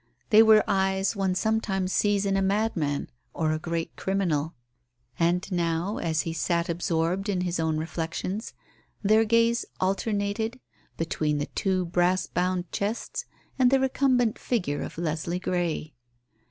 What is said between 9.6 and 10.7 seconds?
alternated